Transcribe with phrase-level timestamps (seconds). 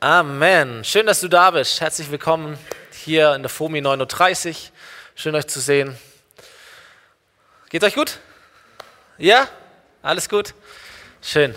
[0.00, 0.84] Amen.
[0.84, 1.80] Schön, dass du da bist.
[1.80, 2.58] Herzlich willkommen
[3.02, 4.54] hier in der FOMI 9.30 Uhr.
[5.14, 5.96] Schön, euch zu sehen.
[7.70, 8.18] Geht's euch gut?
[9.16, 9.48] Ja?
[10.02, 10.52] Alles gut?
[11.22, 11.54] Schön.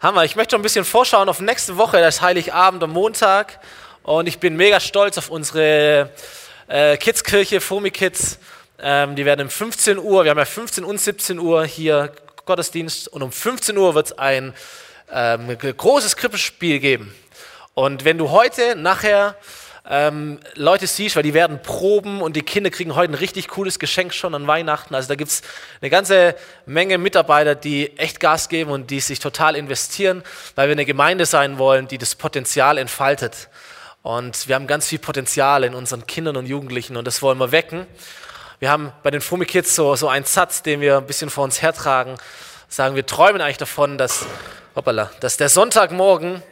[0.00, 0.24] Hammer.
[0.24, 3.60] Ich möchte noch ein bisschen vorschauen auf nächste Woche, das Heiligabend am Montag.
[4.02, 6.08] Und ich bin mega stolz auf unsere
[6.68, 8.38] äh, Kidskirche, FOMI Kids.
[8.78, 12.10] Ähm, die werden um 15 Uhr, wir haben ja 15 und 17 Uhr hier
[12.46, 13.08] Gottesdienst.
[13.08, 14.54] Und um 15 Uhr wird es ein
[15.12, 17.14] ähm, großes Krippenspiel geben.
[17.78, 19.36] Und wenn du heute nachher
[19.86, 23.78] ähm, Leute siehst, weil die werden proben und die Kinder kriegen heute ein richtig cooles
[23.78, 24.94] Geschenk schon an Weihnachten.
[24.94, 25.42] Also da gibt es
[25.82, 30.22] eine ganze Menge Mitarbeiter, die echt Gas geben und die sich total investieren,
[30.54, 33.50] weil wir eine Gemeinde sein wollen, die das Potenzial entfaltet.
[34.00, 37.52] Und wir haben ganz viel Potenzial in unseren Kindern und Jugendlichen und das wollen wir
[37.52, 37.86] wecken.
[38.58, 41.44] Wir haben bei den Fumi Kids so, so einen Satz, den wir ein bisschen vor
[41.44, 42.16] uns hertragen.
[42.70, 44.24] Sagen, wir träumen eigentlich davon, dass,
[44.74, 46.42] hoppala, dass der Sonntagmorgen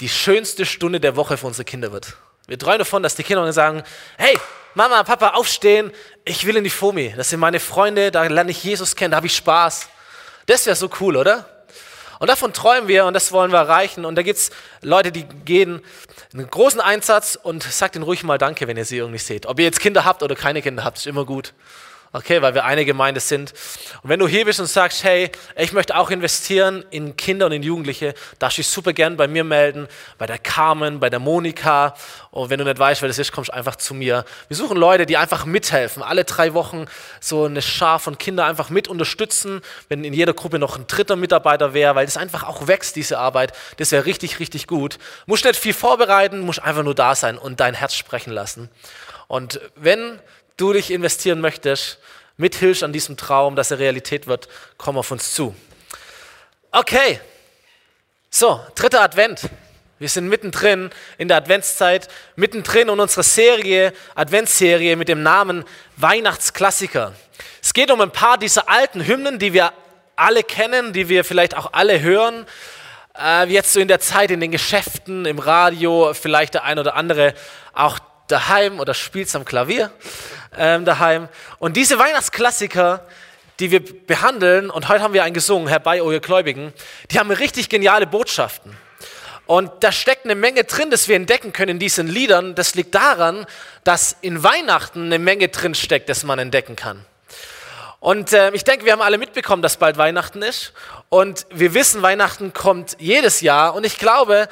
[0.00, 2.16] die schönste Stunde der Woche für unsere Kinder wird.
[2.46, 3.82] Wir träumen davon, dass die Kinder sagen,
[4.18, 4.38] hey,
[4.74, 5.92] Mama, Papa, aufstehen,
[6.24, 7.14] ich will in die FOMI.
[7.16, 9.88] Das sind meine Freunde, da lerne ich Jesus kennen, da habe ich Spaß.
[10.46, 11.48] Das wäre so cool, oder?
[12.18, 14.04] Und davon träumen wir und das wollen wir erreichen.
[14.04, 14.50] Und da gibt es
[14.82, 15.80] Leute, die gehen
[16.32, 19.46] einen großen Einsatz und sagt ihnen ruhig mal Danke, wenn ihr sie irgendwie seht.
[19.46, 21.54] Ob ihr jetzt Kinder habt oder keine Kinder habt, ist immer gut.
[22.16, 23.52] Okay, weil wir eine Gemeinde sind.
[24.04, 27.50] Und wenn du hier bist und sagst, hey, ich möchte auch investieren in Kinder und
[27.50, 31.18] in Jugendliche, darfst du dich super gern bei mir melden, bei der Carmen, bei der
[31.18, 31.96] Monika.
[32.30, 34.24] Und wenn du nicht weißt, wer das ist, kommst einfach zu mir.
[34.46, 36.86] Wir suchen Leute, die einfach mithelfen, alle drei Wochen
[37.18, 41.16] so eine Schar von Kindern einfach mit unterstützen, wenn in jeder Gruppe noch ein dritter
[41.16, 43.52] Mitarbeiter wäre, weil das einfach auch wächst, diese Arbeit.
[43.78, 44.98] Das wäre richtig, richtig gut.
[45.26, 48.70] Musst nicht viel vorbereiten, musst einfach nur da sein und dein Herz sprechen lassen.
[49.26, 50.20] Und wenn
[50.56, 51.98] du dich investieren möchtest,
[52.36, 55.54] mithilfst an diesem Traum, dass er Realität wird, komm auf uns zu.
[56.70, 57.20] Okay,
[58.30, 59.42] so, dritter Advent.
[60.00, 65.64] Wir sind mittendrin in der Adventszeit, mittendrin in unserer Serie, Adventsserie mit dem Namen
[65.96, 67.12] Weihnachtsklassiker.
[67.62, 69.72] Es geht um ein paar dieser alten Hymnen, die wir
[70.16, 72.44] alle kennen, die wir vielleicht auch alle hören.
[73.16, 76.96] Äh, jetzt so in der Zeit in den Geschäften, im Radio, vielleicht der ein oder
[76.96, 77.34] andere
[77.72, 78.00] auch
[78.34, 79.90] daheim oder spielt am Klavier
[80.58, 81.28] ähm, daheim.
[81.60, 83.06] Und diese Weihnachtsklassiker,
[83.60, 86.72] die wir behandeln, und heute haben wir einen gesungen, herbei, o ihr Gläubigen,
[87.10, 88.76] die haben richtig geniale Botschaften.
[89.46, 92.54] Und da steckt eine Menge drin, das wir entdecken können in diesen Liedern.
[92.54, 93.46] Das liegt daran,
[93.84, 97.04] dass in Weihnachten eine Menge drin steckt, das man entdecken kann.
[98.04, 100.74] Und äh, ich denke, wir haben alle mitbekommen, dass bald Weihnachten ist.
[101.08, 103.74] Und wir wissen, Weihnachten kommt jedes Jahr.
[103.74, 104.50] Und ich glaube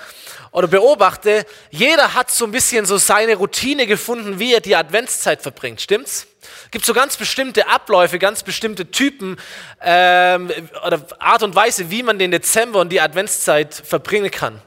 [0.53, 5.43] oder beobachte, jeder hat so ein bisschen so seine Routine gefunden, wie er die Adventszeit
[5.43, 5.83] verbringt.
[5.83, 6.29] Stimmt's?
[6.71, 9.37] gibt so ganz bestimmte Abläufe, ganz bestimmte Typen
[9.83, 10.51] ähm,
[10.87, 14.62] oder Art und Weise, wie man den Dezember und die Adventszeit verbringen kann.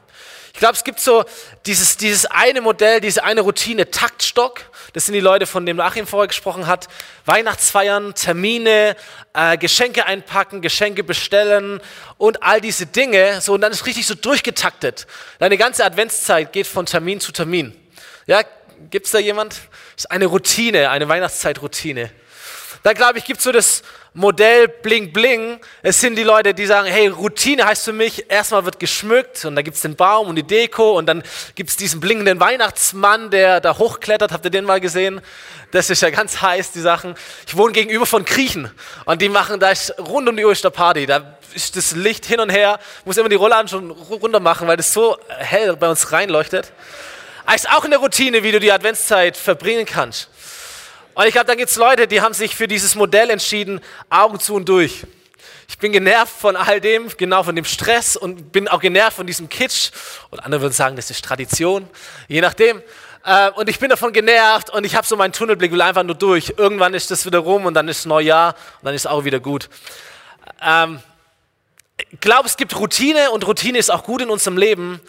[0.56, 1.22] Ich glaube, es gibt so
[1.66, 4.62] dieses, dieses eine Modell, diese eine Routine, Taktstock.
[4.94, 6.88] Das sind die Leute, von denen Achim vorher gesprochen hat.
[7.26, 8.96] Weihnachtsfeiern, Termine,
[9.34, 11.82] äh, Geschenke einpacken, Geschenke bestellen
[12.16, 13.42] und all diese Dinge.
[13.42, 15.06] So, und dann ist richtig so durchgetaktet.
[15.40, 17.78] Deine ganze Adventszeit geht von Termin zu Termin.
[18.26, 18.40] Ja,
[18.88, 19.56] gibt es da jemand?
[19.96, 22.10] Das ist eine Routine, eine Weihnachtszeitroutine.
[22.86, 23.82] Da glaube ich, gibt es so das
[24.14, 25.58] Modell Bling Bling.
[25.82, 29.56] Es sind die Leute, die sagen, hey, Routine heißt für mich, erstmal wird geschmückt und
[29.56, 31.24] da gibt es den Baum und die Deko und dann
[31.56, 34.30] gibt es diesen blingenden Weihnachtsmann, der da hochklettert.
[34.30, 35.20] Habt ihr den mal gesehen?
[35.72, 37.16] Das ist ja ganz heiß, die Sachen.
[37.48, 38.70] Ich wohne gegenüber von Griechen
[39.04, 41.06] und die machen, da ist rund um die Uhr ist der Party.
[41.06, 44.68] Da ist das Licht hin und her, muss immer die Rolle an schon runter machen,
[44.68, 46.70] weil das so hell bei uns reinleuchtet.
[47.46, 50.28] Aber ist auch eine Routine, wie du die Adventszeit verbringen kannst.
[51.16, 54.38] Und ich glaube, da gibt es Leute, die haben sich für dieses Modell entschieden, Augen
[54.38, 55.04] zu und durch.
[55.66, 59.26] Ich bin genervt von all dem, genau von dem Stress und bin auch genervt von
[59.26, 59.92] diesem Kitsch.
[60.28, 61.88] Und andere würden sagen, das ist Tradition,
[62.28, 62.82] je nachdem.
[63.24, 66.16] Äh, und ich bin davon genervt und ich habe so meinen Tunnelblick, will einfach nur
[66.16, 66.52] durch.
[66.58, 69.70] Irgendwann ist das wieder rum und dann ist Neujahr und dann ist auch wieder gut.
[70.60, 71.00] Ähm,
[72.10, 75.00] ich glaube, es gibt Routine und Routine ist auch gut in unserem Leben,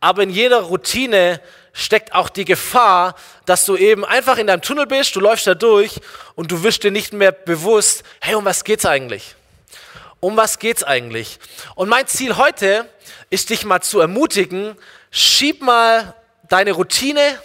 [0.00, 1.40] aber in jeder Routine
[1.76, 3.14] steckt auch die Gefahr,
[3.44, 6.00] dass du eben einfach in deinem Tunnel bist, du läufst da durch
[6.34, 9.36] und du wirst dir nicht mehr bewusst, hey, um was geht's eigentlich?
[10.20, 11.38] Um was geht's eigentlich?
[11.74, 12.88] Und mein Ziel heute
[13.28, 14.74] ist, dich mal zu ermutigen,
[15.10, 16.14] schieb mal
[16.48, 17.38] deine Routine,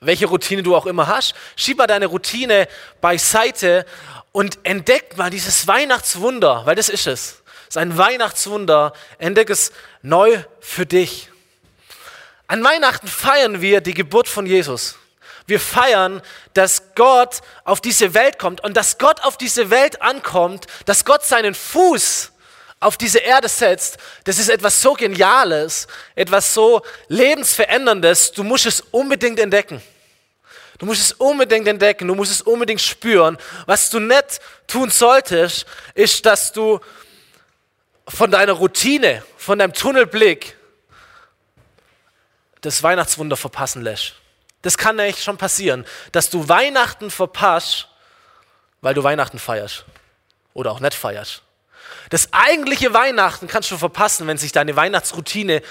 [0.00, 2.68] welche Routine du auch immer hast, schieb mal deine Routine
[3.00, 3.86] beiseite
[4.30, 7.42] und entdeck mal dieses Weihnachtswunder, weil das ist es.
[7.62, 8.92] Es ist ein Weihnachtswunder.
[9.18, 9.72] Entdeck es
[10.02, 11.30] neu für dich.
[12.48, 14.96] An Weihnachten feiern wir die Geburt von Jesus.
[15.46, 16.22] Wir feiern,
[16.54, 21.24] dass Gott auf diese Welt kommt und dass Gott auf diese Welt ankommt, dass Gott
[21.24, 22.32] seinen Fuß
[22.80, 28.80] auf diese Erde setzt, das ist etwas so Geniales, etwas so Lebensveränderndes, du musst es
[28.80, 29.82] unbedingt entdecken.
[30.78, 33.36] Du musst es unbedingt entdecken, du musst es unbedingt spüren.
[33.66, 36.78] Was du nicht tun solltest, ist, dass du
[38.06, 40.57] von deiner Routine, von deinem Tunnelblick
[42.60, 44.14] das Weihnachtswunder verpassen lässt.
[44.62, 47.88] Das kann echt schon passieren, dass du Weihnachten verpasst,
[48.80, 49.84] weil du Weihnachten feierst
[50.54, 51.42] oder auch nicht feierst.
[52.10, 55.62] Das eigentliche Weihnachten kannst du verpassen, wenn sich deine Weihnachtsroutine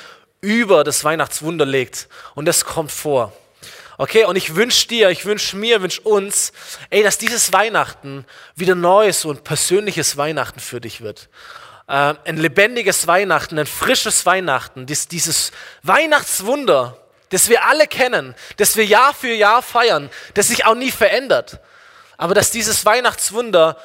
[0.42, 2.07] über das Weihnachtswunder legt.
[2.36, 3.34] Und das kommt vor.
[3.98, 6.54] Okay, und ich wünsche dir, ich wünsche mir, wünsche uns,
[6.92, 8.25] ey, dass dieses Weihnachten
[8.56, 11.30] wieder neues und persönliches Weihnachten für dich wird.
[11.88, 15.51] Äh, ein lebendiges Weihnachten, ein frisches Weihnachten, dies, dieses
[15.84, 16.98] Weihnachtswunder,
[17.30, 21.60] das wir alle kennen, das wir Jahr für Jahr feiern, das sich auch nie verändert.
[22.18, 23.78] Aber dass dieses Weihnachtswunder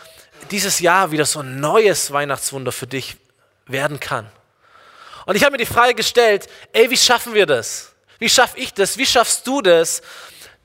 [0.50, 3.16] dieses Jahr wieder so ein neues Weihnachtswunder für dich
[3.66, 4.30] werden kann.
[5.26, 7.92] Und ich habe mir die Frage gestellt, ey, wie schaffen wir das?
[8.18, 8.98] Wie schaffe ich das?
[8.98, 10.02] Wie schaffst du das,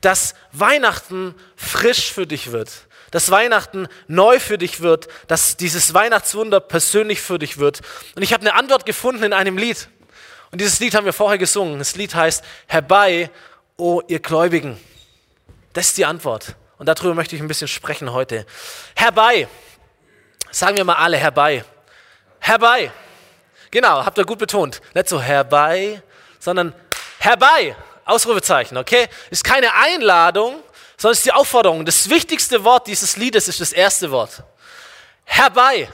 [0.01, 2.71] dass Weihnachten frisch für dich wird?
[3.11, 7.81] Dass Weihnachten neu für dich wird, dass dieses Weihnachtswunder persönlich für dich wird.
[8.15, 9.89] Und ich habe eine Antwort gefunden in einem Lied.
[10.51, 11.79] Und dieses Lied haben wir vorher gesungen.
[11.79, 13.29] Das Lied heißt Herbei,
[13.77, 14.79] o ihr Gläubigen.
[15.73, 16.55] Das ist die Antwort.
[16.77, 18.45] Und darüber möchte ich ein bisschen sprechen heute.
[18.95, 19.47] Herbei.
[20.51, 21.63] Sagen wir mal alle herbei.
[22.39, 22.91] Herbei.
[23.71, 24.81] Genau, habt ihr gut betont.
[24.93, 26.01] Nicht so herbei,
[26.39, 26.73] sondern
[27.19, 27.75] herbei.
[28.05, 29.07] Ausrufezeichen, okay?
[29.29, 30.63] Ist keine Einladung,
[30.97, 31.85] sondern ist die Aufforderung.
[31.85, 34.43] Das wichtigste Wort dieses Liedes ist das erste Wort.
[35.25, 35.89] Herbei.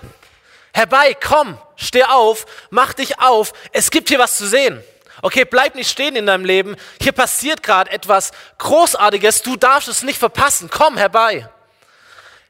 [0.73, 3.53] Herbei, komm, steh auf, mach dich auf.
[3.71, 4.83] Es gibt hier was zu sehen.
[5.21, 6.75] Okay, bleib nicht stehen in deinem Leben.
[7.01, 9.41] Hier passiert gerade etwas Großartiges.
[9.41, 10.69] Du darfst es nicht verpassen.
[10.69, 11.47] Komm herbei.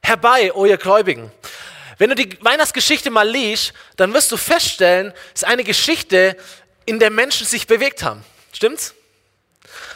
[0.01, 1.31] Herbei, o ihr Gläubigen.
[1.97, 6.35] Wenn du die Weihnachtsgeschichte mal liest, dann wirst du feststellen, es ist eine Geschichte,
[6.85, 8.25] in der Menschen sich bewegt haben.
[8.51, 8.93] Stimmt's?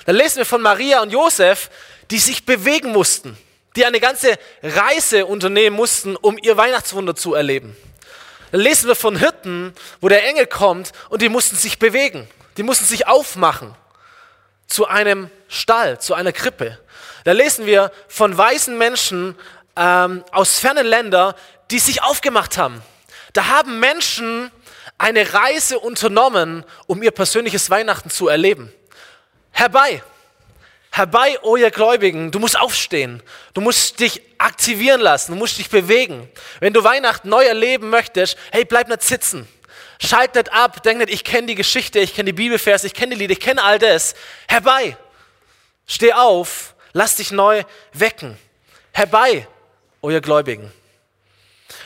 [0.06, 1.70] Dann lesen wir von Maria und Josef,
[2.12, 3.38] die sich bewegen mussten,
[3.76, 7.76] die eine ganze Reise unternehmen mussten, um ihr Weihnachtswunder zu erleben.
[8.52, 12.28] Dann lesen wir von Hirten, wo der Engel kommt und die mussten sich bewegen.
[12.58, 13.76] Die mussten sich aufmachen
[14.68, 16.80] zu einem Stall, zu einer Krippe.
[17.24, 19.36] Da lesen wir von weißen Menschen
[19.76, 21.34] ähm, aus fernen Ländern,
[21.72, 22.82] die sich aufgemacht haben.
[23.34, 24.52] Da haben Menschen
[24.98, 28.74] eine Reise unternommen, um ihr persönliches Weihnachten zu erleben.
[29.52, 30.02] Herbei,
[30.98, 33.22] herbei, o ihr Gläubigen, du musst aufstehen,
[33.54, 36.30] du musst dich aktivieren lassen, du musst dich bewegen.
[36.60, 39.48] Wenn du Weihnachten neu erleben möchtest, hey, bleib nicht sitzen.
[40.00, 43.16] Schalt nicht ab, denk nicht, ich kenne die Geschichte, ich kenne die Bibelverse, ich kenne
[43.16, 44.16] die Lieder, ich kenne all das.
[44.48, 44.98] Herbei,
[45.86, 47.64] steh auf, lass dich neu
[47.94, 48.38] wecken.
[48.92, 49.48] Herbei,
[50.02, 50.72] o ihr Gläubigen.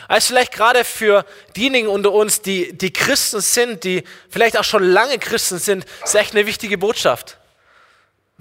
[0.07, 1.25] Also vielleicht gerade für
[1.55, 6.15] diejenigen unter uns, die, die Christen sind, die vielleicht auch schon lange Christen sind, ist
[6.15, 7.37] echt eine wichtige Botschaft.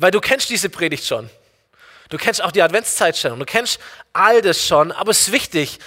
[0.00, 1.28] Weil du kennst diese Predigt schon.
[2.08, 3.38] Du kennst auch die Adventszeit schon.
[3.38, 3.78] Du kennst
[4.14, 4.92] all das schon.
[4.92, 5.78] Aber es ist wichtig.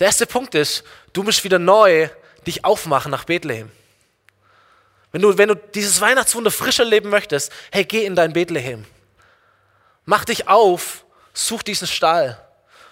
[0.00, 0.82] Der erste Punkt ist,
[1.12, 2.08] du musst wieder neu
[2.48, 3.70] dich aufmachen nach Bethlehem.
[5.12, 8.84] Wenn du, wenn du dieses Weihnachtswunder frisch erleben möchtest, hey, geh in dein Bethlehem.
[10.04, 12.44] Mach dich auf, such diesen Stall,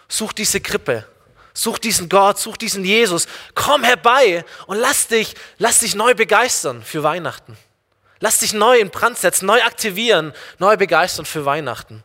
[0.07, 1.05] such diese Krippe,
[1.55, 3.27] such diesen Gott, such diesen Jesus.
[3.57, 7.57] Komm herbei und lass dich, lass dich neu begeistern für Weihnachten.
[8.20, 12.02] Lass dich neu in Brand setzen, neu aktivieren, neu begeistern für Weihnachten.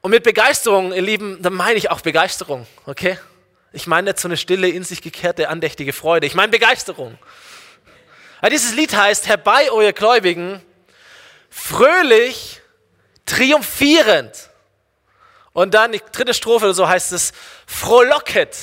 [0.00, 3.18] Und mit Begeisterung, ihr Lieben, da meine ich auch Begeisterung, okay?
[3.72, 6.26] Ich meine nicht so eine stille, in sich gekehrte, andächtige Freude.
[6.26, 7.18] Ich meine Begeisterung.
[8.40, 10.60] Weil dieses Lied heißt, herbei, o ihr Gläubigen,
[11.48, 12.60] fröhlich,
[13.24, 14.50] triumphierend.
[15.52, 17.32] Und dann die dritte Strophe oder so heißt es,
[17.66, 18.56] frohlocket,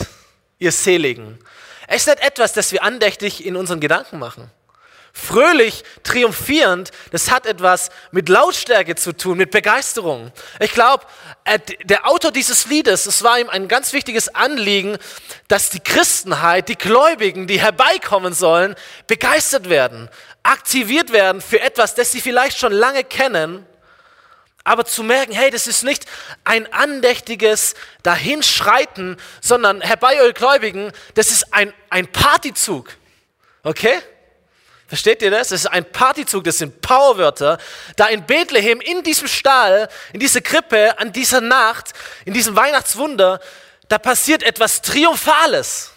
[0.60, 1.39] ihr Seligen.
[1.88, 4.51] Es ist nicht etwas, das wir andächtig in unseren Gedanken machen
[5.13, 10.32] fröhlich, triumphierend, das hat etwas mit Lautstärke zu tun, mit Begeisterung.
[10.60, 11.06] Ich glaube,
[11.44, 14.98] äh, der Autor dieses Liedes, es war ihm ein ganz wichtiges Anliegen,
[15.48, 18.75] dass die Christenheit, die Gläubigen, die herbeikommen sollen,
[19.08, 20.10] begeistert werden,
[20.44, 23.65] aktiviert werden für etwas, das sie vielleicht schon lange kennen,
[24.63, 26.06] aber zu merken, hey, das ist nicht
[26.44, 32.91] ein andächtiges Dahinschreiten, sondern herbei, eure Gläubigen, das ist ein, ein Partyzug.
[33.63, 34.00] Okay?
[34.91, 35.48] Versteht ihr das?
[35.48, 37.60] Das ist ein Partyzug, das sind Powerwörter.
[37.95, 41.93] Da in Bethlehem, in diesem Stall, in dieser Krippe, an dieser Nacht,
[42.25, 43.39] in diesem Weihnachtswunder,
[43.88, 45.91] da passiert etwas Triumphales.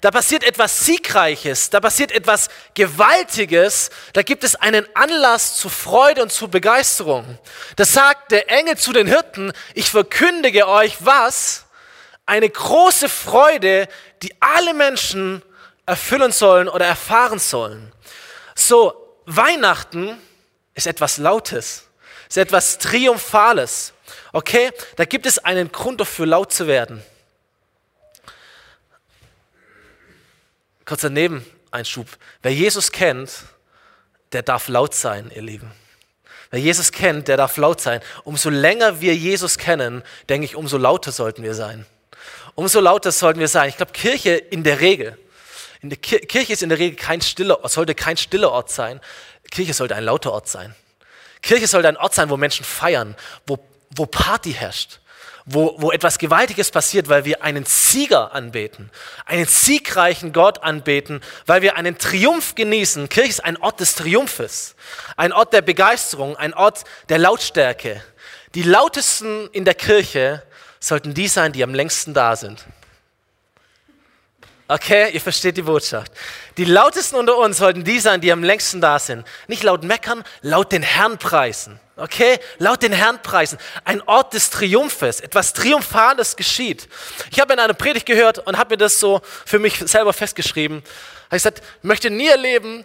[0.00, 6.24] Da passiert etwas Siegreiches, da passiert etwas Gewaltiges, da gibt es einen Anlass zu Freude
[6.24, 7.38] und zu Begeisterung.
[7.76, 11.66] Das sagt der Engel zu den Hirten, ich verkündige euch was?
[12.26, 13.86] Eine große Freude,
[14.22, 15.40] die alle Menschen
[15.86, 17.92] erfüllen sollen oder erfahren sollen.
[18.54, 18.94] So,
[19.26, 20.18] Weihnachten
[20.74, 21.88] ist etwas Lautes,
[22.28, 23.92] ist etwas Triumphales.
[24.32, 27.02] Okay, da gibt es einen Grund dafür, laut zu werden.
[30.84, 32.06] Kurzer Nebeneinschub.
[32.42, 33.30] Wer Jesus kennt,
[34.32, 35.70] der darf laut sein, ihr Lieben.
[36.50, 38.00] Wer Jesus kennt, der darf laut sein.
[38.24, 41.86] Umso länger wir Jesus kennen, denke ich, umso lauter sollten wir sein.
[42.54, 43.68] Umso lauter sollten wir sein.
[43.70, 45.16] Ich glaube, Kirche in der Regel,
[45.82, 49.00] in der Kirche ist in der Regel kein stiller sollte kein stiller Ort sein.
[49.50, 50.74] Kirche sollte ein lauter Ort sein.
[51.42, 53.58] Kirche sollte ein Ort sein, wo Menschen feiern, wo,
[53.90, 55.00] wo Party herrscht,
[55.44, 58.92] wo, wo etwas Gewaltiges passiert, weil wir einen Sieger anbeten,
[59.26, 63.08] einen siegreichen Gott anbeten, weil wir einen Triumph genießen.
[63.08, 64.76] Kirche ist ein Ort des Triumphes,
[65.16, 68.04] ein Ort der Begeisterung, ein Ort der Lautstärke.
[68.54, 70.44] Die lautesten in der Kirche
[70.78, 72.64] sollten die sein, die am längsten da sind.
[74.68, 76.12] Okay, ihr versteht die Botschaft.
[76.56, 79.26] Die lautesten unter uns sollten die sein, die am längsten da sind.
[79.46, 81.78] Nicht laut meckern, laut den Herrn preisen.
[81.96, 83.58] Okay, laut den Herrn preisen.
[83.84, 86.88] Ein Ort des Triumphes, etwas Triumphales geschieht.
[87.30, 90.82] Ich habe in einer Predigt gehört und habe mir das so für mich selber festgeschrieben.
[91.26, 92.84] Ich gesagt, ich möchte nie erleben,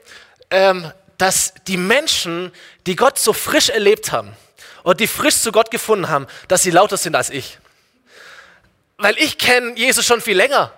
[0.50, 2.52] ähm, dass die Menschen,
[2.86, 4.36] die Gott so frisch erlebt haben
[4.84, 7.60] und die frisch zu Gott gefunden haben, dass sie lauter sind als ich.
[8.98, 10.74] Weil ich kenne Jesus schon viel länger.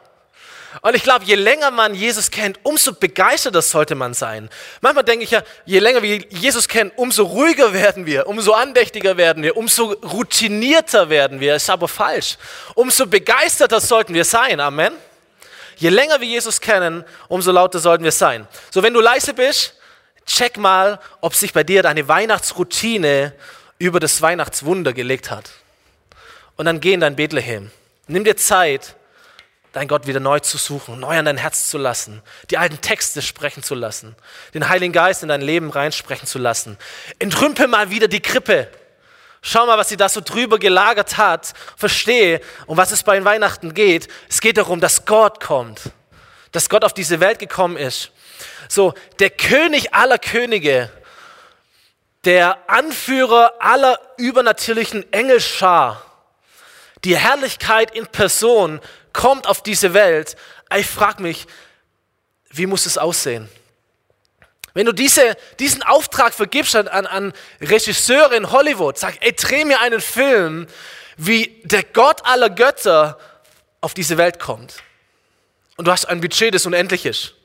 [0.82, 4.50] Und ich glaube, je länger man Jesus kennt, umso begeisterter sollte man sein.
[4.82, 9.18] Manchmal denke ich ja, je länger wir Jesus kennen, umso ruhiger werden wir, umso andächtiger
[9.18, 11.56] werden wir, umso routinierter werden wir.
[11.56, 12.38] Ist aber falsch.
[12.76, 14.60] Umso begeisterter sollten wir sein.
[14.60, 14.94] Amen.
[15.78, 18.48] Je länger wir Jesus kennen, umso lauter sollten wir sein.
[18.70, 19.76] So, wenn du leise bist,
[20.26, 23.34] check mal, ob sich bei dir deine Weihnachtsroutine
[23.80, 25.50] über das Weihnachtswunder gelegt hat.
[26.58, 27.72] Und dann geh in dein Bethlehem.
[28.08, 28.96] Nimm dir Zeit,
[29.72, 33.22] dein Gott wieder neu zu suchen, neu an dein Herz zu lassen, die alten Texte
[33.22, 34.16] sprechen zu lassen,
[34.54, 36.78] den Heiligen Geist in dein Leben reinsprechen zu lassen.
[37.20, 38.68] Entrümpel mal wieder die Krippe.
[39.42, 41.54] Schau mal, was sie da so drüber gelagert hat.
[41.78, 44.10] Verstehe, um was es bei den Weihnachten geht.
[44.28, 45.82] Es geht darum, dass Gott kommt.
[46.52, 48.12] Dass Gott auf diese Welt gekommen ist.
[48.68, 50.92] So, der König aller Könige,
[52.26, 56.04] der Anführer aller übernatürlichen Engelschar,
[57.06, 58.82] die Herrlichkeit in Person
[59.14, 60.36] kommt auf diese Welt.
[60.76, 61.48] Ich frage mich,
[62.52, 63.50] wie muss es aussehen?
[64.74, 69.82] Wenn du diese, diesen Auftrag vergibst an, an Regisseure in Hollywood, sag, ey, dreh mir
[69.82, 70.68] einen Film,
[71.18, 73.20] wie der Gott aller Götter
[73.82, 74.84] auf diese Welt kommt.
[75.76, 77.36] Und du hast ein Budget, das unendlich ist.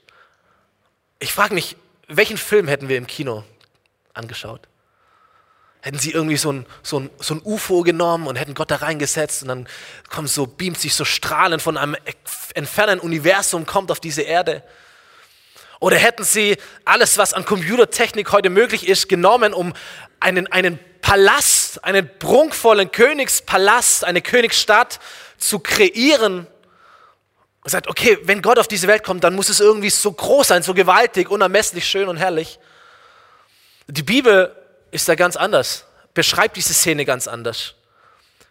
[1.18, 1.76] Ich frage mich,
[2.08, 3.44] welchen Film hätten wir im Kino
[4.12, 4.60] angeschaut?
[5.84, 8.76] Hätten sie irgendwie so ein, so, ein, so ein UFO genommen und hätten Gott da
[8.76, 9.68] reingesetzt und dann
[10.08, 11.94] kommt so, beamt sich so Strahlen von einem
[12.54, 14.62] entfernten Universum, kommt auf diese Erde.
[15.80, 19.74] Oder hätten sie alles, was an Computertechnik heute möglich ist, genommen, um
[20.20, 25.00] einen, einen Palast, einen prunkvollen Königspalast, eine Königsstadt
[25.36, 26.46] zu kreieren
[27.62, 30.48] und sagt, okay, wenn Gott auf diese Welt kommt, dann muss es irgendwie so groß
[30.48, 32.58] sein, so gewaltig, unermesslich schön und herrlich.
[33.86, 34.56] Die Bibel
[34.94, 35.84] ist da ganz anders,
[36.14, 37.74] beschreibt diese Szene ganz anders.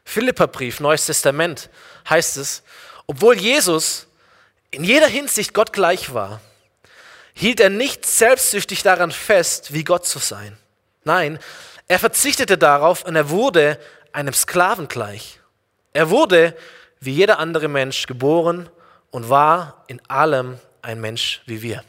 [0.04, 1.70] Philipperbrief, Neues Testament,
[2.10, 2.64] heißt es,
[3.08, 4.08] obwohl Jesus
[4.70, 6.42] in jeder Hinsicht Gott gleich war,
[7.34, 10.58] hielt er nicht selbstsüchtig daran fest, wie Gott zu sein.
[11.06, 11.40] Nein,
[11.88, 13.80] er verzichtete darauf und er wurde
[14.12, 15.40] einem Sklaven gleich.
[15.94, 16.58] Er wurde
[17.00, 18.70] wie jeder andere Mensch geboren
[19.12, 21.84] und war in allem ein Mensch wie wir.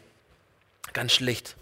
[0.92, 1.56] Ganz schlicht.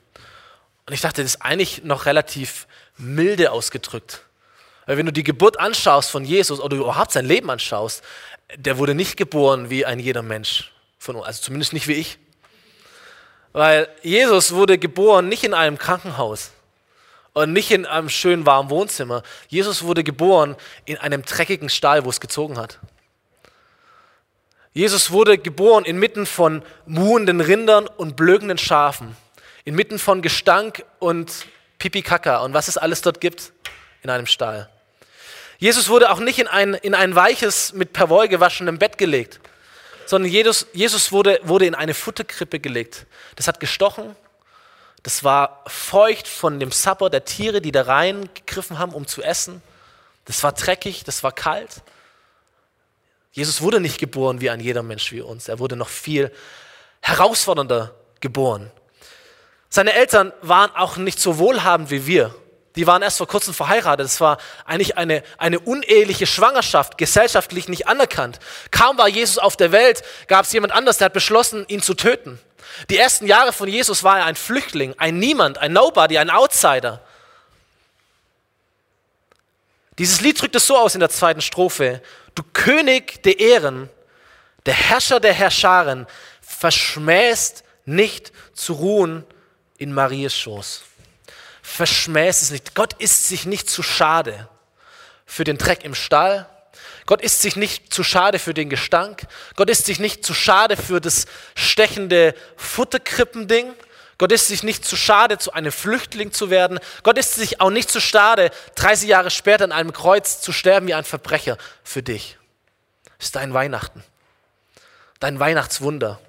[0.87, 2.67] Und ich dachte, das ist eigentlich noch relativ
[2.99, 4.25] milde ausgedrückt.
[4.87, 8.03] Weil wenn du die Geburt anschaust von Jesus oder überhaupt sein Leben anschaust,
[8.57, 12.19] der wurde nicht geboren wie ein jeder Mensch von uns, also zumindest nicht wie ich.
[13.53, 16.51] Weil Jesus wurde geboren nicht in einem Krankenhaus
[17.33, 19.23] und nicht in einem schönen warmen Wohnzimmer.
[19.49, 22.79] Jesus wurde geboren in einem dreckigen Stall, wo es gezogen hat.
[24.75, 29.17] Jesus wurde geboren inmitten von muhenden Rindern und blökenden Schafen,
[29.65, 31.47] inmitten von Gestank und
[31.79, 33.53] Pipi Kaka und was es alles dort gibt
[34.03, 34.69] in einem Stall.
[35.59, 39.41] Jesus wurde auch nicht in ein, in ein weiches, mit Perwoll gewaschenem Bett gelegt,
[40.07, 43.07] sondern Jesus, Jesus wurde, wurde in eine Futterkrippe gelegt.
[43.37, 44.17] Das hat gestochen,
[45.03, 49.63] das war feucht von dem Sapper der Tiere, die da reingegriffen haben, um zu essen.
[50.25, 51.83] Das war dreckig, das war kalt.
[53.33, 55.49] Jesus wurde nicht geboren wie ein jeder Mensch wie uns.
[55.49, 56.31] Er wurde noch viel
[57.01, 58.71] herausfordernder geboren.
[59.75, 62.35] Seine Eltern waren auch nicht so wohlhabend wie wir.
[62.77, 64.05] die waren erst vor kurzem verheiratet.
[64.05, 64.37] Es war
[64.67, 68.39] eigentlich eine, eine uneheliche Schwangerschaft, gesellschaftlich nicht anerkannt.
[68.71, 71.95] Kaum war Jesus auf der Welt, gab es jemand anders, der hat beschlossen, ihn zu
[71.95, 72.39] töten.
[72.91, 77.01] Die ersten Jahre von Jesus war er ein Flüchtling, ein Niemand, ein Nobody, ein Outsider.
[79.97, 82.03] Dieses Lied drückt es so aus in der zweiten Strophe.
[82.35, 83.89] Du König der Ehren,
[84.67, 86.07] der Herrscher der Herrscharen,
[86.43, 89.25] verschmähst nicht zu ruhen
[89.83, 90.83] in Marias Schoß.
[91.63, 92.75] Verschmähst es nicht.
[92.75, 94.49] Gott ist sich nicht zu schade
[95.27, 96.49] für den Dreck im Stall.
[97.07, 99.27] Gott ist sich nicht zu schade für den Gestank.
[99.57, 103.75] Gott ist sich nicht zu schade für das stechende Futterkrippending.
[104.19, 106.79] Gott ist sich nicht zu schade, zu einem Flüchtling zu werden.
[107.03, 110.87] Gott ist sich auch nicht zu schade, 30 Jahre später an einem Kreuz zu sterben
[110.87, 112.39] wie ein Verbrecher für dich.
[113.19, 114.05] Das ist dein Weihnachten.
[115.19, 116.21] Dein Weihnachtswunder.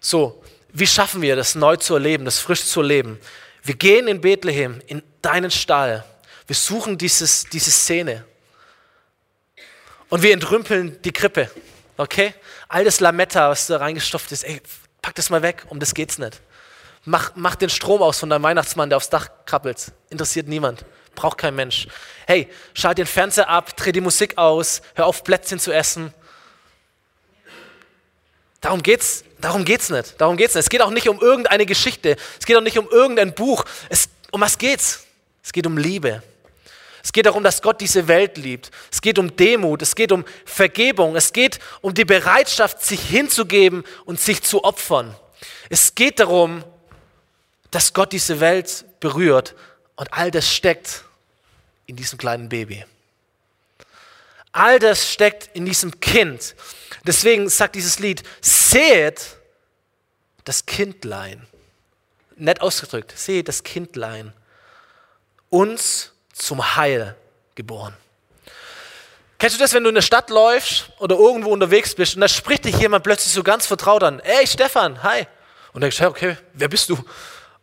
[0.00, 0.42] So,
[0.72, 3.18] wie schaffen wir das neu zu erleben, das frisch zu erleben?
[3.62, 6.04] Wir gehen in Bethlehem, in deinen Stall.
[6.46, 8.24] Wir suchen dieses, diese Szene.
[10.08, 11.50] Und wir entrümpeln die Krippe.
[11.96, 12.34] Okay?
[12.68, 14.60] All das Lametta, was da reingestopft ist, ey,
[15.02, 16.40] pack das mal weg, um das geht's nicht.
[17.04, 19.92] Mach, mach den Strom aus von deinem Weihnachtsmann, der aufs Dach krabbelt.
[20.10, 20.84] Interessiert niemand.
[21.14, 21.88] Braucht kein Mensch.
[22.26, 26.12] Hey, schalt den Fernseher ab, dreh die Musik aus, hör auf, Plätzchen zu essen.
[28.60, 30.20] Darum geht's, darum geht's nicht.
[30.20, 30.64] Darum geht's nicht.
[30.64, 32.16] Es geht auch nicht um irgendeine Geschichte.
[32.38, 33.64] Es geht auch nicht um irgendein Buch.
[33.88, 35.06] Es, um was geht's?
[35.42, 36.22] Es geht um Liebe.
[37.02, 38.70] Es geht darum, dass Gott diese Welt liebt.
[38.92, 39.80] Es geht um Demut.
[39.80, 41.16] Es geht um Vergebung.
[41.16, 45.16] Es geht um die Bereitschaft, sich hinzugeben und sich zu opfern.
[45.70, 46.62] Es geht darum,
[47.70, 49.54] dass Gott diese Welt berührt
[49.96, 51.04] und all das steckt
[51.86, 52.84] in diesem kleinen Baby.
[54.52, 56.54] All das steckt in diesem Kind.
[57.04, 59.36] Deswegen sagt dieses Lied, seht
[60.44, 61.46] das Kindlein.
[62.36, 64.32] Nett ausgedrückt, seht das Kindlein.
[65.50, 67.16] Uns zum Heil
[67.54, 67.94] geboren.
[69.38, 72.28] Kennst du das, wenn du in der Stadt läufst oder irgendwo unterwegs bist und da
[72.28, 75.20] spricht dich jemand plötzlich so ganz vertraut an, ey Stefan, hi.
[75.72, 76.98] Und dann denkst du, okay, wer bist du?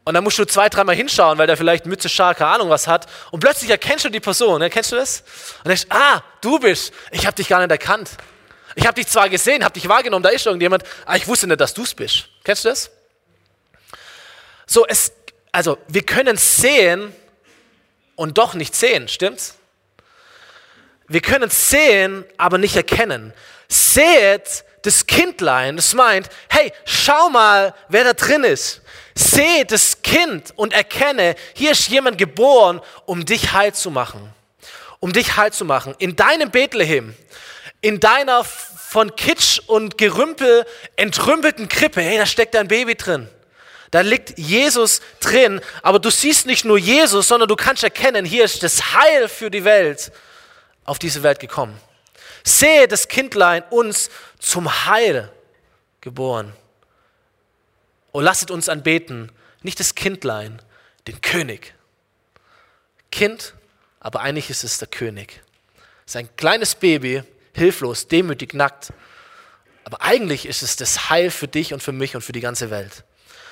[0.07, 2.87] Und dann musst du zwei, dreimal hinschauen, weil der vielleicht Mütze, Schal, keine Ahnung was
[2.87, 3.07] hat.
[3.29, 4.65] Und plötzlich erkennst du die Person.
[4.69, 5.21] Kennst du das?
[5.57, 6.93] Und denkst, ah, du bist.
[7.11, 8.11] Ich habe dich gar nicht erkannt.
[8.75, 11.59] Ich habe dich zwar gesehen, habe dich wahrgenommen, da ist irgendjemand, aber ich wusste nicht,
[11.59, 12.29] dass du es bist.
[12.45, 12.89] Kennst du das?
[14.65, 15.11] So, es,
[15.51, 17.13] also wir können sehen
[18.15, 19.55] und doch nicht sehen, stimmt's?
[21.09, 23.33] Wir können sehen, aber nicht erkennen.
[23.67, 28.81] Seht das Kindlein, das meint, hey, schau mal, wer da drin ist.
[29.17, 34.33] Sehe das Kind und erkenne, hier ist jemand geboren, um dich heil zu machen.
[34.99, 35.95] Um dich heil zu machen.
[35.99, 37.13] In deinem Bethlehem
[37.81, 40.65] in deiner von Kitsch und Gerümpel
[40.95, 43.27] entrümpelten Krippe, hey, da steckt ein Baby drin.
[43.91, 48.43] Da liegt Jesus drin, aber du siehst nicht nur Jesus, sondern du kannst erkennen, hier
[48.43, 50.11] ist das Heil für die Welt
[50.83, 51.79] auf diese Welt gekommen.
[52.43, 55.31] Sehe das Kindlein uns zum Heil
[56.01, 56.53] geboren.
[58.11, 60.61] Und lasset uns anbeten, nicht das Kindlein,
[61.07, 61.73] den König.
[63.11, 63.53] Kind,
[63.99, 65.41] aber eigentlich ist es der König.
[66.05, 68.93] Es ist ein kleines Baby, hilflos, demütig, nackt.
[69.83, 72.69] Aber eigentlich ist es das Heil für dich und für mich und für die ganze
[72.69, 73.03] Welt.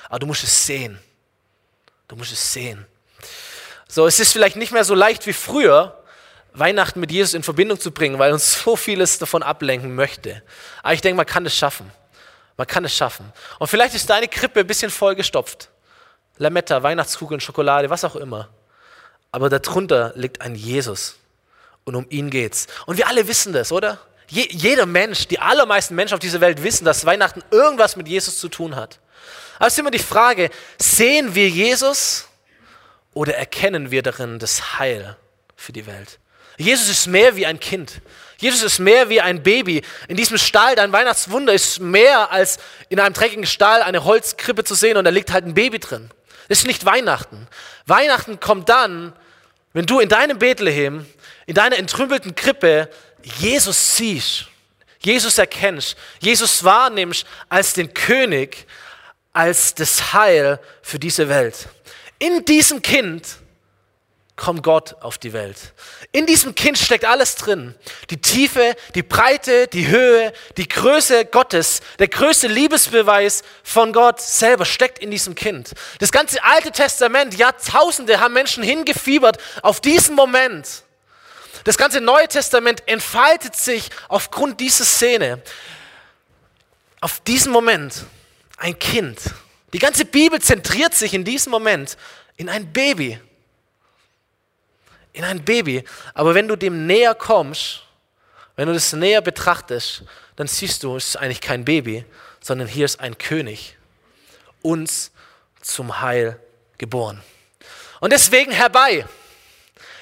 [0.08, 0.98] Aber du musst es sehen.
[2.08, 2.86] Du musst es sehen.
[3.88, 6.02] So, es ist vielleicht nicht mehr so leicht wie früher,
[6.52, 10.42] Weihnachten mit Jesus in Verbindung zu bringen, weil uns so vieles davon ablenken möchte.
[10.82, 11.90] Aber ich denke, man kann es schaffen.
[12.56, 13.32] Man kann es schaffen.
[13.58, 15.68] Und vielleicht ist deine Krippe ein bisschen vollgestopft.
[16.38, 18.48] Lametta, Weihnachtskugeln, Schokolade, was auch immer.
[19.32, 21.16] Aber darunter liegt ein Jesus
[21.84, 22.66] und um ihn geht's.
[22.86, 23.98] Und wir alle wissen das, oder?
[24.28, 28.38] Je, jeder Mensch, die allermeisten Menschen auf dieser Welt wissen, dass Weihnachten irgendwas mit Jesus
[28.40, 28.98] zu tun hat.
[29.58, 32.26] Aber es ist immer die Frage, sehen wir Jesus
[33.14, 35.16] oder erkennen wir darin das Heil
[35.54, 36.18] für die Welt?
[36.58, 38.00] Jesus ist mehr wie ein Kind.
[38.38, 39.82] Jesus ist mehr wie ein Baby.
[40.08, 44.74] In diesem Stall, dein Weihnachtswunder ist mehr als in einem dreckigen Stall eine Holzkrippe zu
[44.74, 46.10] sehen und da liegt halt ein Baby drin.
[46.48, 47.46] Das ist nicht Weihnachten.
[47.86, 49.12] Weihnachten kommt dann,
[49.72, 51.06] wenn du in deinem Bethlehem
[51.46, 52.90] in deiner entrümpelten Krippe
[53.22, 54.46] Jesus siehst,
[55.00, 58.66] Jesus erkennst, Jesus wahrnimmst als den König,
[59.32, 61.68] als das Heil für diese Welt.
[62.18, 63.26] In diesem Kind
[64.36, 65.56] kommt Gott auf die Welt.
[66.12, 67.74] In diesem Kind steckt alles drin.
[68.10, 74.66] Die Tiefe, die Breite, die Höhe, die Größe Gottes, der größte Liebesbeweis von Gott selber
[74.66, 75.72] steckt in diesem Kind.
[76.00, 80.84] Das ganze Alte Testament, Jahrtausende haben Menschen hingefiebert auf diesen Moment.
[81.64, 85.42] Das ganze Neue Testament entfaltet sich aufgrund dieser Szene,
[87.00, 88.04] auf diesen Moment.
[88.58, 89.18] Ein Kind.
[89.72, 91.96] Die ganze Bibel zentriert sich in diesem Moment
[92.36, 93.18] in ein Baby.
[95.16, 95.82] In ein Baby.
[96.14, 97.82] Aber wenn du dem näher kommst,
[98.54, 100.02] wenn du das näher betrachtest,
[100.36, 102.04] dann siehst du, es ist eigentlich kein Baby,
[102.40, 103.76] sondern hier ist ein König,
[104.62, 105.10] uns
[105.62, 106.38] zum Heil
[106.78, 107.22] geboren.
[108.00, 109.06] Und deswegen herbei.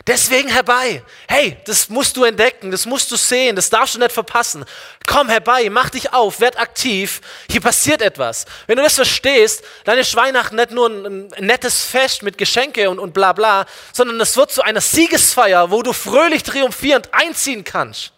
[0.07, 1.03] Deswegen herbei.
[1.29, 4.67] Hey, das musst du entdecken, das musst du sehen, das darfst du nicht verpassen.
[5.07, 7.23] Komm herbei, mach dich auf, werd aktiv.
[7.51, 8.45] Hier passiert etwas.
[8.67, 12.99] Wenn du das verstehst, dann ist Weihnachten nicht nur ein, nettes Fest mit Geschenke und,
[12.99, 13.65] und bla bla,
[13.95, 18.13] sondern es wird zu einer Siegesfeier, wo du fröhlich triumphierend einziehen kannst.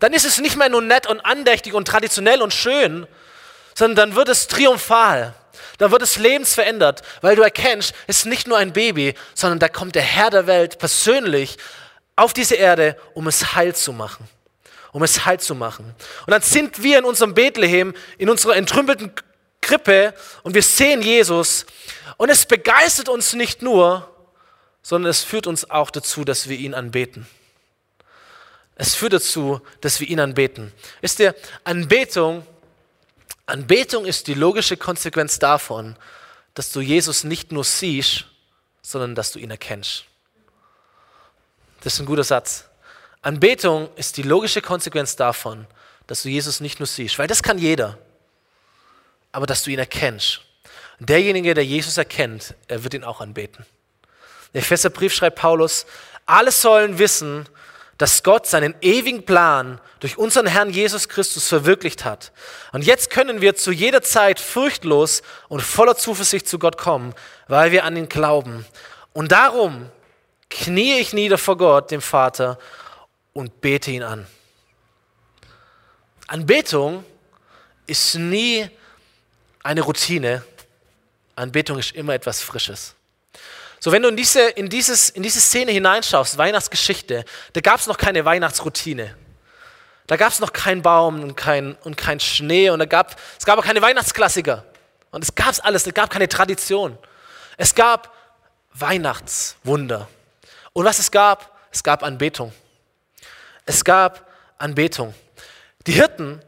[0.00, 3.06] Dann ist es nicht mehr nur nett und andächtig und traditionell und schön,
[3.74, 5.34] sondern dann wird es triumphal.
[5.78, 9.68] Dann wird es lebensverändert, weil du erkennst, es ist nicht nur ein Baby, sondern da
[9.68, 11.56] kommt der Herr der Welt persönlich
[12.16, 14.28] auf diese Erde, um es heil zu machen.
[14.92, 15.94] Um es heil zu machen.
[16.26, 19.12] Und dann sind wir in unserem Bethlehem, in unserer entrümpelten
[19.60, 21.66] Krippe und wir sehen Jesus
[22.16, 24.10] und es begeistert uns nicht nur,
[24.82, 27.26] sondern es führt uns auch dazu, dass wir ihn anbeten.
[28.76, 30.72] Es führt dazu, dass wir ihn anbeten.
[31.00, 31.34] Ist der
[31.64, 32.46] Anbetung
[33.46, 35.96] Anbetung ist die logische Konsequenz davon,
[36.54, 38.26] dass du Jesus nicht nur siehst,
[38.82, 40.04] sondern dass du ihn erkennst.
[41.82, 42.64] Das ist ein guter Satz.
[43.20, 45.66] Anbetung ist die logische Konsequenz davon,
[46.06, 47.98] dass du Jesus nicht nur siehst, weil das kann jeder,
[49.32, 50.40] aber dass du ihn erkennst.
[51.00, 53.66] derjenige, der Jesus erkennt, er wird ihn auch anbeten.
[54.54, 55.86] Der Epheserbrief schreibt Paulus,
[56.24, 57.48] alle sollen wissen,
[57.98, 62.32] dass Gott seinen ewigen Plan durch unseren Herrn Jesus Christus verwirklicht hat.
[62.72, 67.14] Und jetzt können wir zu jeder Zeit furchtlos und voller Zuversicht zu Gott kommen,
[67.46, 68.66] weil wir an ihn glauben.
[69.12, 69.90] Und darum
[70.50, 72.58] kniee ich nieder vor Gott, dem Vater,
[73.32, 74.26] und bete ihn an.
[76.26, 77.04] Anbetung
[77.86, 78.68] ist nie
[79.62, 80.44] eine Routine.
[81.36, 82.94] Anbetung ist immer etwas Frisches.
[83.80, 87.86] So, wenn du in diese, in dieses, in diese Szene hineinschaust, Weihnachtsgeschichte, da gab es
[87.86, 89.14] noch keine Weihnachtsroutine.
[90.06, 93.44] Da gab es noch keinen Baum und kein, und kein Schnee und da gab, es
[93.44, 94.64] gab auch keine Weihnachtsklassiker.
[95.10, 96.98] Und es gab alles, es gab keine Tradition.
[97.56, 98.12] Es gab
[98.72, 100.08] Weihnachtswunder.
[100.72, 102.52] Und was es gab, es gab Anbetung.
[103.64, 105.14] Es gab Anbetung.
[105.86, 106.42] Die Hirten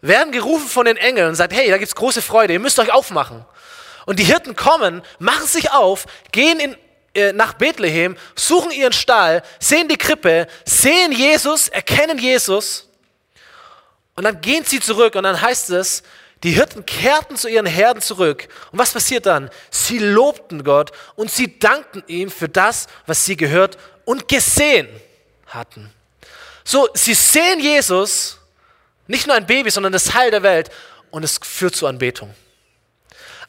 [0.00, 2.78] werden gerufen von den Engeln und sagt, hey, da gibt es große Freude, ihr müsst
[2.78, 3.44] euch aufmachen.
[4.08, 6.76] Und die Hirten kommen, machen sich auf, gehen in,
[7.12, 12.88] äh, nach Bethlehem, suchen ihren Stall, sehen die Krippe, sehen Jesus, erkennen Jesus.
[14.16, 16.02] Und dann gehen sie zurück und dann heißt es,
[16.42, 18.48] die Hirten kehrten zu ihren Herden zurück.
[18.72, 19.50] Und was passiert dann?
[19.70, 24.88] Sie lobten Gott und sie dankten ihm für das, was sie gehört und gesehen
[25.48, 25.92] hatten.
[26.64, 28.38] So, sie sehen Jesus,
[29.06, 30.70] nicht nur ein Baby, sondern das Heil der Welt
[31.10, 32.34] und es führt zur Anbetung.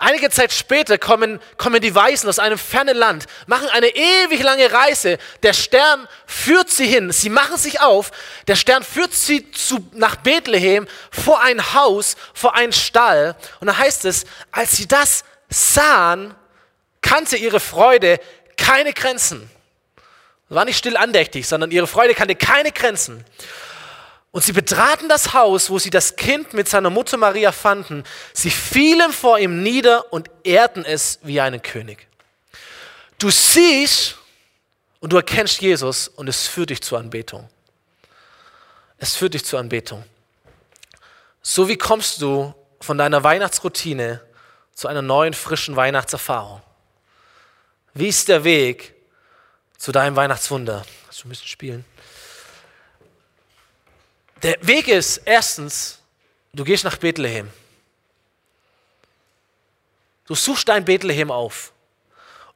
[0.02, 4.72] Einige Zeit später kommen, kommen die Weisen aus einem fernen Land, machen eine ewig lange
[4.72, 5.18] Reise.
[5.44, 7.12] Der Stern führt sie hin.
[7.12, 8.12] Sie machen sich auf.
[8.48, 13.36] Der Stern führt sie zu, nach Bethlehem vor ein Haus, vor einen Stall.
[13.60, 16.34] Und da heißt es, als sie das sahen,
[17.02, 18.22] kannte ihre Freude
[18.56, 19.52] keine Grenzen.
[20.48, 23.26] War nicht still andächtig, sondern ihre Freude kannte keine Grenzen.
[24.32, 28.04] Und sie betraten das Haus, wo sie das Kind mit seiner Mutter Maria fanden.
[28.34, 32.08] Sie fielen vor ihm nieder und ehrten es wie einen König.
[33.18, 34.18] Du siehst
[35.00, 37.50] und du erkennst Jesus und es führt dich zur Anbetung.
[38.98, 40.04] Es führt dich zur Anbetung.
[41.42, 44.22] So wie kommst du von deiner Weihnachtsroutine
[44.74, 46.62] zu einer neuen, frischen Weihnachtserfahrung?
[47.94, 48.94] Wie ist der Weg
[49.78, 50.86] zu deinem Weihnachtswunder?
[51.06, 51.86] Kannst du ein bisschen spielen?
[54.42, 56.00] Der Weg ist erstens,
[56.54, 57.50] du gehst nach Bethlehem.
[60.26, 61.74] Du suchst dein Bethlehem auf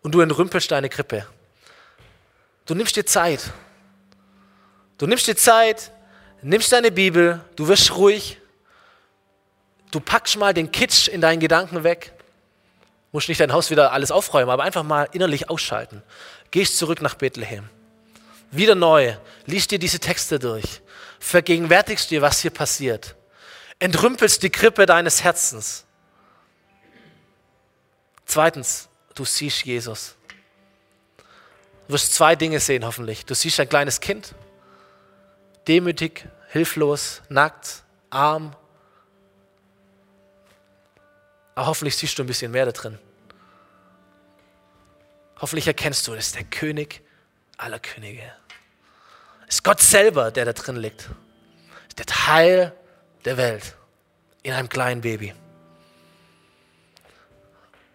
[0.01, 1.27] und du entrümpelst deine Krippe.
[2.65, 3.51] Du nimmst dir Zeit.
[4.97, 5.91] Du nimmst dir Zeit,
[6.41, 8.37] nimmst deine Bibel, du wirst ruhig.
[9.91, 12.13] Du packst mal den Kitsch in deinen Gedanken weg.
[13.11, 16.01] Musst nicht dein Haus wieder alles aufräumen, aber einfach mal innerlich ausschalten.
[16.51, 17.69] Gehst zurück nach Bethlehem.
[18.51, 19.15] Wieder neu.
[19.45, 20.81] Lies dir diese Texte durch
[21.23, 23.15] vergegenwärtigst dir, was hier passiert.
[23.79, 25.85] Entrümpelst die Krippe deines Herzens.
[28.25, 30.15] Zweitens, du siehst Jesus.
[31.87, 33.25] Du wirst zwei Dinge sehen, hoffentlich.
[33.25, 34.35] Du siehst ein kleines Kind,
[35.67, 38.55] demütig, hilflos, nackt, arm.
[41.55, 42.99] Aber hoffentlich siehst du ein bisschen mehr da drin.
[45.39, 47.01] Hoffentlich erkennst du, das ist der König
[47.57, 48.31] aller Könige
[49.53, 51.09] ist Gott selber, der da drin liegt.
[51.87, 52.73] Ist der Teil
[53.25, 53.75] der Welt
[54.41, 55.33] in einem kleinen Baby.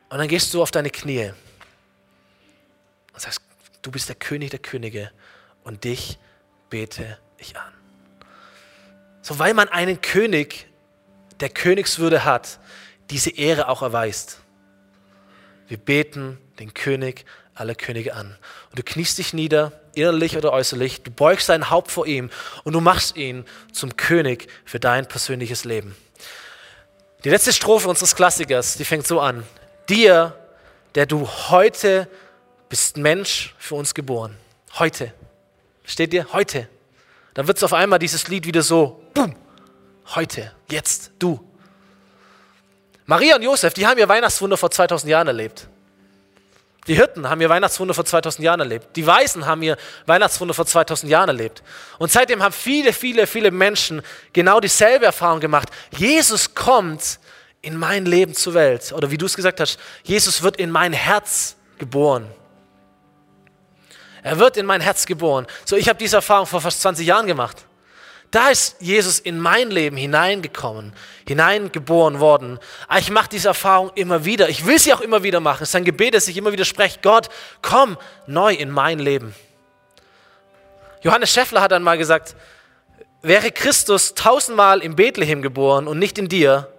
[0.09, 1.33] Und dann gehst du auf deine Knie
[3.13, 3.41] und sagst,
[3.83, 5.11] du du bist der König der Könige
[5.65, 6.19] und dich
[6.69, 7.73] bete ich an.
[9.23, 10.67] So, weil man einen König,
[11.41, 12.61] der Königswürde hat,
[13.09, 14.41] diese Ehre auch erweist.
[15.69, 17.25] Wir beten den König
[17.61, 18.37] aller Könige an.
[18.71, 22.31] Und du kniest dich nieder, innerlich oder äußerlich, du beugst dein Haupt vor ihm
[22.65, 25.97] und du machst ihn zum König für dein persönliches Leben.
[27.25, 29.45] Die letzte Strophe unseres Klassikers, die fängt so an.
[29.89, 30.35] Dir,
[30.95, 32.09] der du heute
[32.69, 34.37] bist Mensch für uns geboren.
[34.79, 35.13] Heute.
[35.85, 36.27] Steht dir?
[36.33, 36.69] Heute.
[37.35, 39.35] Dann wird es auf einmal dieses Lied wieder so, boom,
[40.15, 41.45] heute, jetzt, du.
[43.07, 45.67] Maria und Josef, die haben ihr Weihnachtswunder vor 2000 Jahren erlebt.
[46.89, 48.97] Die Hirten haben ihr Weihnachtswunder vor 2000 Jahren erlebt.
[48.97, 51.63] Die Weisen haben ihr Weihnachtswunder vor 2000 Jahren erlebt.
[51.99, 54.01] Und seitdem haben viele, viele, viele Menschen
[54.33, 55.69] genau dieselbe Erfahrung gemacht.
[55.97, 57.21] Jesus kommt
[57.61, 58.93] in mein Leben zur Welt.
[58.93, 62.27] Oder wie du es gesagt hast, Jesus wird in mein Herz geboren.
[64.23, 65.47] Er wird in mein Herz geboren.
[65.67, 67.68] So, ich habe diese Erfahrung vor fast 20 Jahren gemacht.
[68.31, 70.93] Da ist Jesus in mein Leben hineingekommen,
[71.27, 72.59] hineingeboren worden.
[72.87, 74.51] Aber ich mache diese Erfahrung immer wieder.
[74.51, 75.63] Ich will sie auch immer wieder machen.
[75.63, 76.99] Es ist ein Gebet, das ich immer wieder spreche.
[77.03, 77.31] Gott,
[77.63, 79.35] komm neu in mein Leben.
[81.03, 82.37] Johannes Schäffler hat einmal gesagt,
[83.23, 86.71] wäre Christus tausendmal in Bethlehem geboren und nicht in dir,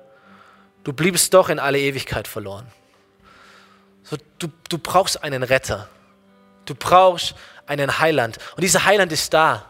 [0.83, 2.67] du bliebst doch in alle Ewigkeit verloren.
[4.03, 5.89] So, du, du brauchst einen Retter.
[6.65, 7.33] Du brauchst
[7.65, 8.37] einen Heiland.
[8.55, 9.65] Und dieser Heiland ist da.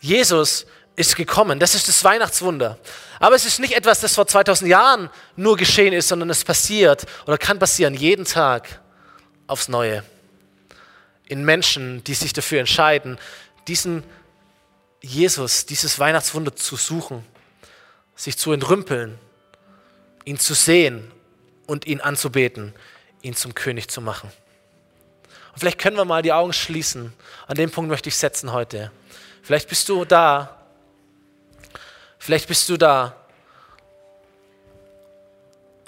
[0.00, 0.66] Jesus
[0.98, 1.58] ist gekommen.
[1.58, 2.78] Das ist das Weihnachtswunder.
[3.20, 7.06] Aber es ist nicht etwas, das vor 2000 Jahren nur geschehen ist, sondern es passiert
[7.26, 8.80] oder kann passieren jeden Tag
[9.46, 10.04] aufs Neue.
[11.26, 13.18] In Menschen, die sich dafür entscheiden,
[13.66, 14.02] diesen
[15.00, 17.24] Jesus, dieses Weihnachtswunder zu suchen,
[18.16, 19.18] sich zu entrümpeln,
[20.24, 21.10] ihn zu sehen
[21.66, 22.74] und ihn anzubeten,
[23.22, 24.32] ihn zum König zu machen.
[25.52, 27.12] Und vielleicht können wir mal die Augen schließen.
[27.46, 28.90] An dem Punkt möchte ich setzen heute.
[29.42, 30.57] Vielleicht bist du da
[32.18, 33.16] Vielleicht bist du da.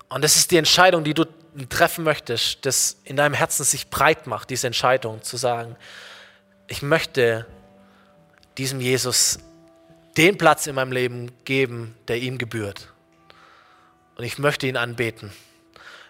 [0.09, 1.25] Und das ist die Entscheidung, die du
[1.69, 5.77] treffen möchtest, das in deinem Herzen sich breit macht, diese Entscheidung zu sagen,
[6.69, 7.47] ich möchte
[8.59, 9.39] diesem Jesus
[10.17, 12.89] den Platz in meinem Leben geben, der ihm gebührt.
[14.17, 15.33] Und ich möchte ihn anbeten.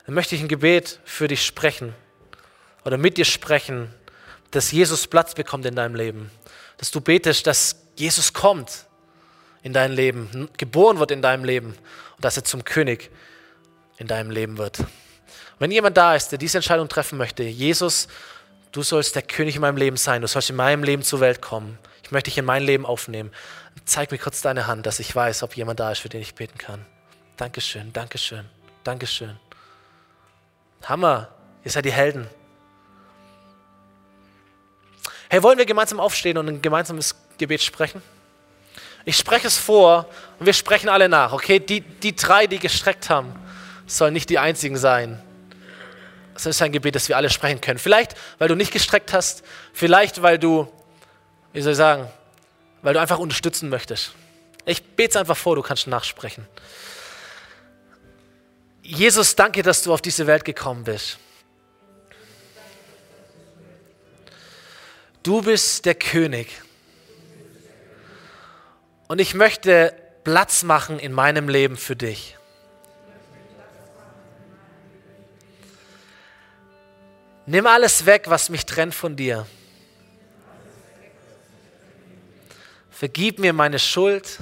[0.04, 1.94] Dann möchte ich ein Gebet für dich sprechen
[2.84, 3.94] oder mit dir sprechen,
[4.50, 6.30] dass Jesus Platz bekommt in deinem Leben.
[6.78, 8.86] Dass du betest, dass Jesus kommt
[9.62, 11.74] in dein Leben, geboren wird in deinem Leben
[12.16, 13.10] und dass er zum König
[13.98, 14.78] in deinem Leben wird.
[15.58, 18.08] wenn jemand da ist, der diese Entscheidung treffen möchte, Jesus,
[18.72, 21.42] du sollst der König in meinem Leben sein, du sollst in meinem Leben zur Welt
[21.42, 23.30] kommen, ich möchte dich in mein Leben aufnehmen,
[23.84, 26.34] zeig mir kurz deine Hand, dass ich weiß, ob jemand da ist, für den ich
[26.34, 26.86] beten kann.
[27.36, 28.46] Dankeschön, Dankeschön,
[28.84, 29.38] Dankeschön.
[30.84, 31.28] Hammer,
[31.62, 32.26] ihr seid die Helden.
[35.28, 38.02] Hey, wollen wir gemeinsam aufstehen und ein gemeinsames Gebet sprechen?
[39.04, 40.06] Ich spreche es vor
[40.38, 41.58] und wir sprechen alle nach, okay?
[41.58, 43.34] Die, die drei, die gestreckt haben,
[43.86, 45.20] sollen nicht die einzigen sein.
[46.34, 47.78] Das ist ein Gebet, das wir alle sprechen können.
[47.78, 50.70] Vielleicht, weil du nicht gestreckt hast, vielleicht, weil du,
[51.52, 52.08] wie soll ich sagen,
[52.82, 54.12] weil du einfach unterstützen möchtest.
[54.64, 56.46] Ich bete es einfach vor, du kannst nachsprechen.
[58.82, 61.18] Jesus, danke, dass du auf diese Welt gekommen bist.
[65.22, 66.48] Du bist der König
[69.10, 69.92] und ich möchte
[70.22, 72.36] Platz machen in meinem Leben für dich.
[77.44, 79.48] Nimm alles weg, was mich trennt von dir.
[82.92, 84.38] Vergib mir meine Schuld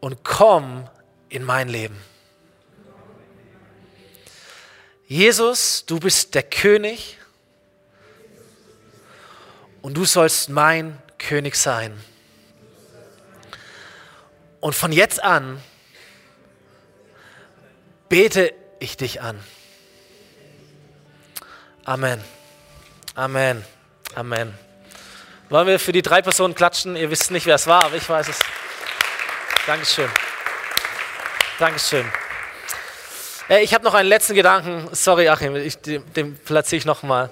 [0.00, 0.88] und komm
[1.28, 2.00] in mein Leben.
[5.08, 7.18] Jesus, du bist der König
[9.82, 11.98] und du sollst mein König sein.
[14.60, 15.62] Und von jetzt an
[18.08, 19.38] bete ich dich an.
[21.84, 22.22] Amen.
[23.14, 23.64] Amen.
[24.14, 24.58] Amen.
[25.48, 26.96] Wollen wir für die drei Personen klatschen?
[26.96, 28.40] Ihr wisst nicht, wer es war, aber ich weiß es.
[29.66, 30.10] Dankeschön.
[31.58, 32.04] Dankeschön.
[33.48, 34.88] Äh, ich habe noch einen letzten Gedanken.
[34.92, 37.30] Sorry, Achim, ich, den, den platziere ich nochmal.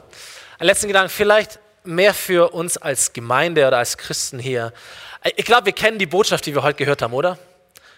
[0.59, 1.11] Einen letzten Gedanken.
[1.11, 4.73] Vielleicht mehr für uns als Gemeinde oder als Christen hier.
[5.37, 7.39] Ich glaube, wir kennen die Botschaft, die wir heute gehört haben, oder?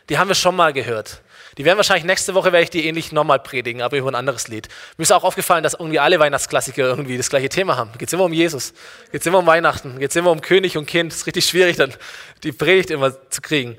[0.09, 1.23] Die haben wir schon mal gehört.
[1.57, 4.47] Die werden wahrscheinlich nächste Woche werde ich die ähnlich nochmal predigen, aber über ein anderes
[4.49, 4.69] Lied.
[4.99, 7.93] Mir ist auch aufgefallen, dass irgendwie alle Weihnachtsklassiker irgendwie das gleiche Thema haben.
[7.97, 8.75] Geht es immer um Jesus,
[9.11, 11.13] geht es immer um Weihnachten, geht es immer um König und Kind.
[11.13, 11.95] Es ist richtig schwierig, dann
[12.43, 13.79] die Predigt immer zu kriegen.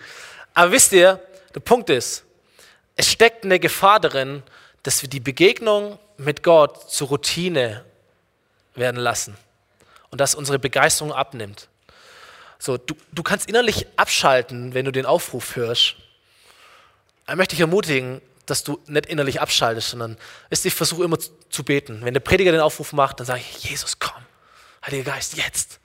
[0.56, 1.20] Aber wisst ihr,
[1.54, 2.26] der Punkt ist,
[2.96, 4.42] es steckt eine Gefahr darin,
[4.82, 7.86] dass wir die Begegnung mit Gott zur Routine
[8.74, 9.38] werden lassen
[10.12, 11.68] und dass unsere Begeisterung abnimmt.
[12.60, 15.96] So, du, du kannst innerlich abschalten, wenn du den Aufruf hörst.
[17.28, 20.18] Ich möchte dich ermutigen, dass du nicht innerlich abschaltest, sondern
[20.50, 22.00] ist, ich versuche immer zu beten.
[22.04, 24.24] Wenn der Prediger den Aufruf macht, dann sage ich, Jesus, komm,
[24.86, 25.80] Heiliger Geist, jetzt.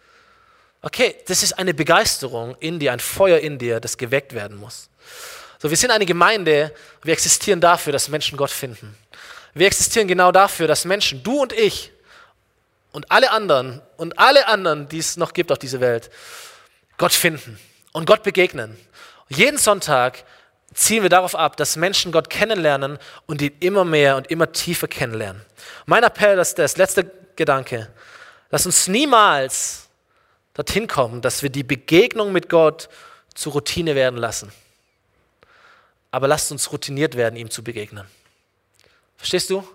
[0.80, 4.88] Okay, das ist eine Begeisterung in dir, ein Feuer in dir, das geweckt werden muss.
[5.58, 8.96] So, wir sind eine Gemeinde, wir existieren dafür, dass Menschen Gott finden.
[9.54, 11.92] Wir existieren genau dafür, dass Menschen, du und ich
[12.92, 16.10] und alle anderen und alle anderen, die es noch gibt auf dieser Welt,
[16.98, 17.58] Gott finden
[17.92, 18.76] und Gott begegnen.
[19.28, 20.24] jeden Sonntag
[20.74, 24.88] ziehen wir darauf ab, dass Menschen Gott kennenlernen und ihn immer mehr und immer tiefer
[24.88, 25.42] kennenlernen.
[25.86, 27.90] Mein Appell ist das, letzte Gedanke,
[28.50, 29.88] lass uns niemals
[30.54, 32.88] dorthin kommen, dass wir die Begegnung mit Gott
[33.34, 34.52] zur Routine werden lassen.
[36.10, 38.06] Aber lasst uns routiniert werden, ihm zu begegnen.
[39.16, 39.66] Verstehst du?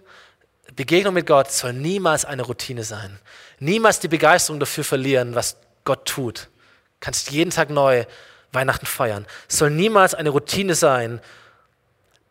[0.76, 3.20] Begegnung mit Gott soll niemals eine Routine sein.
[3.60, 6.42] Niemals die Begeisterung dafür verlieren, was Gott tut.
[6.44, 6.50] Du
[7.00, 8.06] kannst jeden Tag neu
[8.52, 9.26] Weihnachten feiern.
[9.48, 11.22] Es soll niemals eine Routine sein,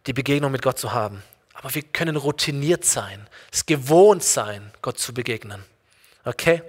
[0.07, 1.23] die Begegnung mit Gott zu haben.
[1.55, 5.65] Aber wir können routiniert sein, es gewohnt sein, Gott zu begegnen.
[6.25, 6.63] Okay?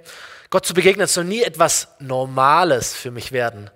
[0.49, 3.69] Gott zu begegnen soll nie etwas Normales für mich werden.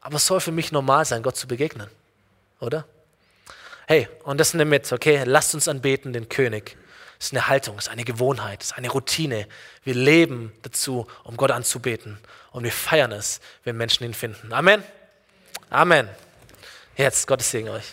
[0.00, 1.88] Aber es soll für mich normal sein, Gott zu begegnen.
[2.60, 2.86] Oder?
[3.86, 5.22] Hey, und das nimm mit, okay?
[5.24, 6.76] Lasst uns anbeten den König.
[7.22, 9.46] Es ist eine Haltung, es ist eine Gewohnheit, es ist eine Routine.
[9.84, 12.18] Wir leben dazu, um Gott anzubeten.
[12.50, 14.52] Und wir feiern es, wenn Menschen ihn finden.
[14.52, 14.82] Amen.
[15.70, 16.08] Amen.
[16.96, 17.84] Jetzt, Gottes Segen euch.